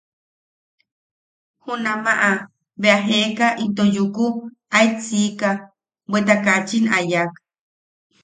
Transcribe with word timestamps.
Junamaʼa 1.63 2.29
bea 2.81 2.99
jeeka 3.07 3.47
into 3.63 3.83
yuku 3.95 4.25
aet 4.77 4.95
siika, 5.07 5.49
bweta 6.09 6.35
kaachin 6.45 6.85
a 6.97 6.99
yak. 7.11 7.31